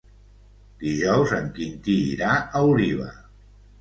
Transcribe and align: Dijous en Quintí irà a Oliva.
Dijous 0.85 1.35
en 1.39 1.45
Quintí 1.59 1.99
irà 2.15 2.33
a 2.41 2.63
Oliva. 2.71 3.11